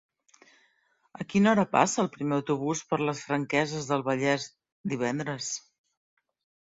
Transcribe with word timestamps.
A 1.17 1.25
quina 1.33 1.51
hora 1.51 1.65
passa 1.75 2.01
el 2.05 2.09
primer 2.15 2.35
autobús 2.41 2.81
per 2.93 3.01
les 3.09 3.21
Franqueses 3.29 3.93
del 3.93 4.05
Vallès 4.09 4.49
divendres? 4.95 5.55